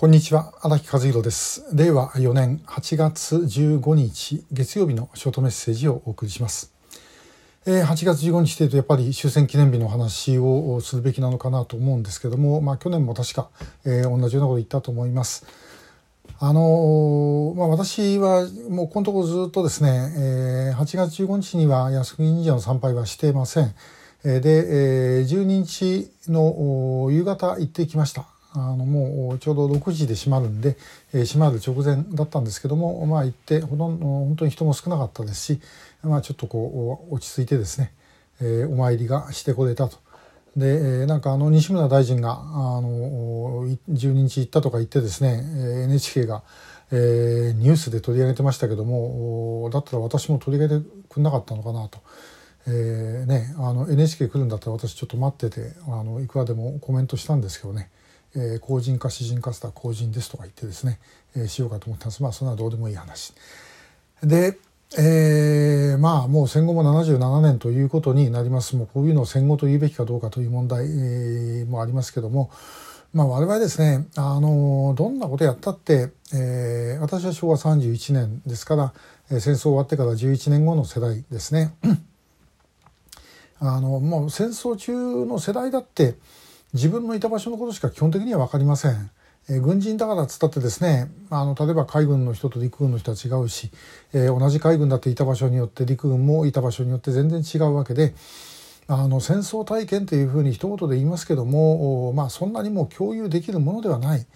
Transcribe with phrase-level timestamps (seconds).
[0.00, 6.72] こんにちは荒木和弘です令和4年8月15日月曜日のショートメッセージをお送りします、
[7.66, 13.50] えー、8月15日というとやっぱり終戦記念日の話をするべきなのかなと思うんですけどもまあ去年も確か、
[13.84, 15.44] えー、同じようなこと言ったと思います
[16.38, 23.74] あのー、まあ、私はもうこのところずっとですね、えー、8月15日には靖国神社の参拝はしていません。
[24.24, 24.40] で、
[25.18, 28.39] えー、12日の夕方行ってきました。
[28.52, 30.76] あのもうちょうど6時で閉まるんで、
[31.12, 35.60] えー、閉まる直前だったんですけどもまあ行ってほとんど本当に人も少なかったですし、
[36.02, 37.92] まあ、ちょっとこう落ち着いてですね、
[38.40, 39.98] えー、お参りがしてこれたと。
[40.56, 45.44] で、え、なんかあの西村大臣があの12日行ったとか言ってですね
[45.84, 46.42] NHK が、
[46.90, 52.00] えー、ニュースで取り上げてましたけどもだったら私も取り上げてくれなかったのかなと。
[52.66, 57.90] えーね、あの NHK 来るんだったら私ちょっと待っててあのいくらでもコメントしたんですけどね
[58.36, 61.00] えー、公人か私人かつたら公人ですとか言ってですね、
[61.36, 63.32] えー、しようかと思ったんですまあそんなどうでもいい話。
[64.22, 64.58] で、
[64.98, 72.50] えー、まあもう戦後も77年ということになりますもうこういうのを戦後と言うべきかどうかという問題、えー、もありますけども、
[73.14, 78.92] まあ、我々ですねあのどんなことやったって、えー、私は昭和31年ですから、
[79.30, 81.72] えー、戦争終わってから11年後の世代ですね。
[83.62, 84.92] あのもう戦争中
[85.26, 86.14] の世代だって
[86.72, 89.10] 自分のいた場所のことしか基本的には分かりません。
[89.48, 93.70] えー、軍人だからっつったってですねあの例えば海軍の人と陸軍の人は違うし、
[94.12, 98.14] えー、同じ海軍だっていた場所によって陸軍もいた場所によって全然違うわけで
[98.86, 104.26] あの戦争体験というふうに一言で言いますけども、まあ、そんなにも共有できるものではない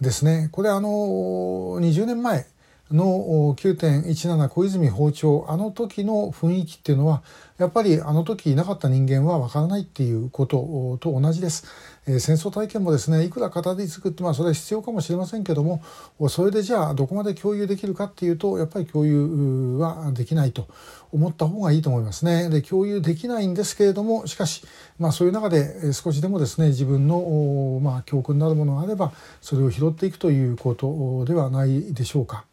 [0.00, 0.48] ですね。
[0.50, 2.46] これあの20年前
[2.94, 7.22] の9.17小泉訪朝あの時の雰囲気っていうのは
[7.58, 11.64] やっぱりあの時いなかった人間はわからないっていうことと同じです。
[12.06, 15.80] えー、戦争体験もですねいくら語り継ぐってまあそれは必要かもしれませんけども
[16.28, 20.66] それでじゃあどこまで共有できるかっていうとやっぱり共有はできないと
[21.12, 22.48] 思った方がいいと思いますね。
[22.50, 24.64] で共有できないんですけれどもしかし、
[24.98, 32.44] まあ、そういう中で少しでもですね自分の、まあ、教訓になるものがあればそれを拾っていくということではないでしょうか。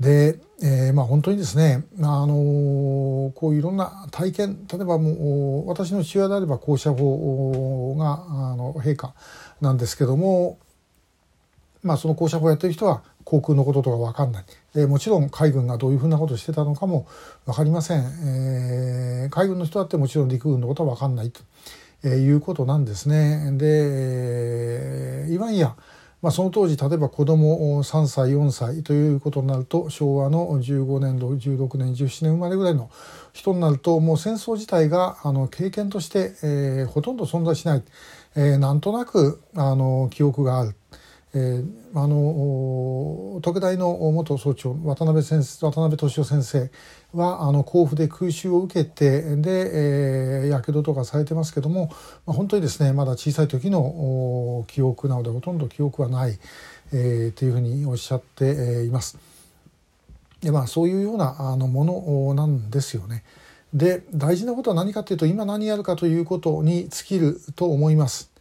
[0.00, 9.14] で、えー、まあ本当にですね、あの、こういろんな体験例えばもう私の父親であれば校舎法があの陛下
[9.60, 10.58] なんですけども、
[11.82, 17.06] まあ、その校舎法をやってる人は航空のこととか分かんないでもちろん海軍がどういうふうなことをしてたのかも
[17.44, 18.02] 分かりません、
[19.22, 21.40] えー、海軍の人だってもちろん陸軍のことは分かんないと、
[22.04, 23.52] えー、いうことなんですね。
[23.56, 25.74] で、いわんや
[26.22, 32.90] まあ、その当時例えば子供3歳4歳ということになると昭和の15年16年17年生まれぐらいの
[33.32, 37.82] 人になるともう戦争自体があの経験として、えー、ほとんど存在しない、
[38.34, 40.74] えー、なんとなくあの記憶がある。
[41.38, 41.64] えー、
[41.94, 46.70] あの特大の元総長渡辺先生渡辺俊夫先生
[47.12, 51.90] はあの甲府で空襲を受けてでやけどとかされてますけども、
[52.24, 56.38] まあ、本当にですねまだ小さい時の記憶なのでほとんど記憶はない、
[56.94, 59.18] えー、というふうにおっしゃっています。
[60.40, 63.24] でまあ、そういうようなあのものなんですよね。
[63.74, 68.35] で大事なことは何かというと今何やるかということに尽きると思います。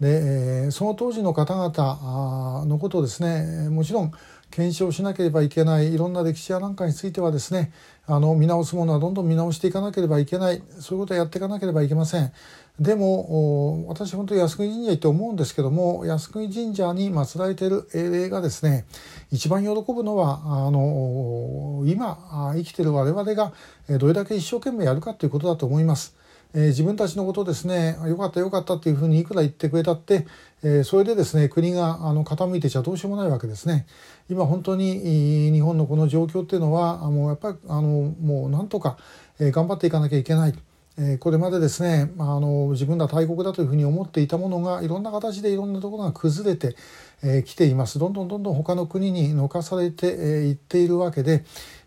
[0.00, 4.12] でその当時の方々のことをですねもちろん
[4.50, 7.72] 検証しなければいけないいろんな歴史やなんかについてはですね
[8.06, 12.32] あの見直すものはどんどん見直していかなければいけないそういうことをやっていかなければいけません。
[12.80, 18.86] でも私本当に靖国神社行って思うんですけども靖国神社に祀られている英霊がですね
[19.32, 23.52] 一番喜ぶのはあの今生きてる我々が
[23.98, 26.16] どれだけ一生懸命やるかということだと思います。
[26.54, 30.26] えー、自分たちのことをですねよかったよかったっていうふうにいくら言ってくれたって、
[30.62, 33.86] えー、それでですね国があの傾いてちゃどうしようもないわけですね。
[34.30, 38.98] 今本当に日本のこの状況っていうのはもうやっぱりあのもうなんとか、
[39.38, 40.54] え、頑張っていかなきゃいけない。
[41.00, 46.76] えこれまでですねあの自分ら大国だというふうに思っていたものがいろんな形でいろんなところが崩れてき、
[47.22, 51.44] えー、ていますどんどんどんどん他の国にのかされてい、えー、っているわけで、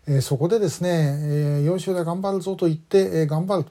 [0.08, 3.66] えー、そこでですね、えー、4州で頑張るぞと言って、えー、頑張る。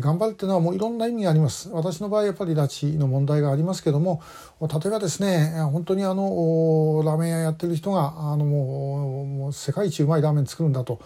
[0.00, 1.68] 頑張るっていうのはもういろんな意味があります。
[1.70, 4.22] 私の場合やっぱり拉致の問題がありますけども
[4.60, 11.00] 例えばですね本当にあのラーメン屋やってる人があのもう世界一うまいラーメン作るんだと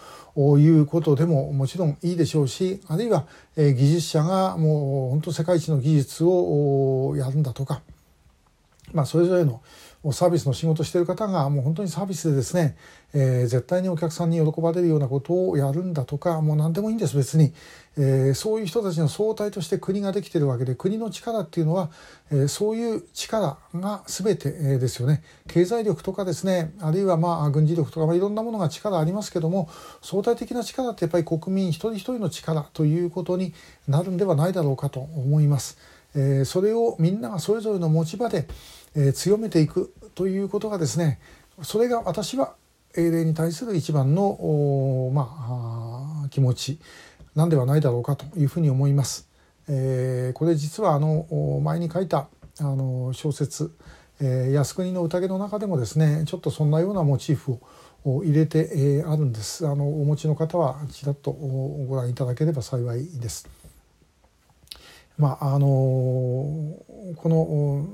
[0.58, 7.80] いうことでももちろんいいでしょうしあるいは技術者がもう本当世界一の技術をやるんだとか、
[8.96, 9.62] まあ、それぞれの
[10.12, 12.76] サービスの仕事している方がもう本当にサービスでですね、
[13.12, 17.52] えー、絶対にお客さんに喜ばれるようなことをやるんだとかもう何でもいいんです別に、
[17.98, 21.90] えー、そういう人たちの総体として国ができているわけで国の力っていうのは、
[22.30, 29.68] えー、そういう力が全てですよね経済力とかですねあるいはまあ軍事力とか、まあ、いろんなものが力ありますけども
[30.02, 33.52] 相対的な力ってやっぱり国民一人一人の力ということに
[33.88, 35.95] なるんではないだろうかと思います。
[36.16, 38.48] え、それをみんながそれぞれの持ち場で、
[38.94, 41.20] え、強めていくということがですね
[41.62, 42.54] それが私は
[42.96, 46.80] 英霊に対する一番の、まあ、気持ち
[47.34, 49.28] なんではないだろうかというふうに思います。
[49.68, 51.26] えー、これ実はあの
[51.62, 52.28] 前に書いた
[52.60, 53.72] あの小説
[54.20, 57.58] 「えー、靖国の宴」の中でもですねちょっとそんなようなモチーフ
[58.04, 63.65] を入れて、えー、あるんですあのお持ちの方はちらっとご覧いただければ幸いです。
[65.18, 67.86] まああのこの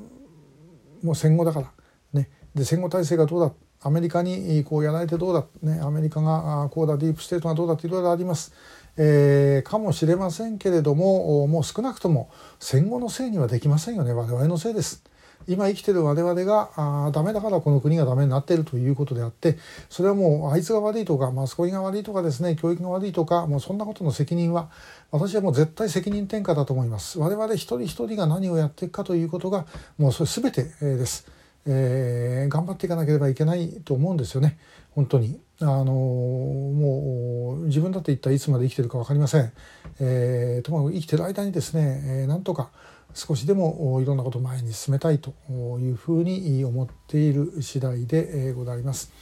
[1.02, 1.72] もう戦後だから
[2.12, 2.30] ね。
[2.54, 3.52] で戦後体制がどうだ
[3.84, 8.52] アメリカにこうやられてどうだ、ね、アメリカがこうだディープステートがどうだっていろいろあります、
[8.96, 12.30] えー、かもしれませんけれどももう少なくとも
[12.60, 14.12] 戦後のせいにはできませんよね。
[14.12, 15.02] 我々のせいです。
[15.46, 19.58] 今生きてる我々があダメだからこの国がダメになっているということであって
[19.88, 24.70] それはもうあいつが悪いとかマスコミが悪いとかですね教育が悪いとかもうそんなことの責任は
[25.10, 27.18] 私はもう絶対責任転嫁だと思います。
[27.18, 29.66] 我々一人一人が何をやっていくかということが
[29.98, 31.26] もうそれ全てです。
[31.66, 34.58] えー、頑張っていかなければいけないと思うんですよね
[34.90, 35.40] 本当に。
[35.60, 39.52] あのもう自分だって一体いつまで生きてるか分かりません。
[40.00, 42.70] えー、ともかく生きてる間にですね、えー、なんとか
[43.14, 45.34] 少しでもいろんなことを前に進めたいと
[45.80, 49.12] いうふうに思っている次第でございます。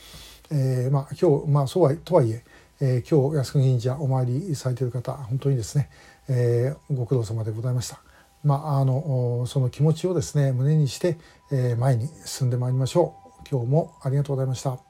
[0.51, 2.45] えー、まあ今日まあそうはとはいえ
[2.81, 5.91] えー、今日靖国神社お参りされている方本当にですね、
[6.29, 8.01] えー、ご苦労様でございました。
[8.43, 11.19] まあ、あのその気持ちをですね胸にして、
[11.53, 13.31] え、前に進んでまいりましょう。
[13.51, 14.79] 今日もありがとうございました。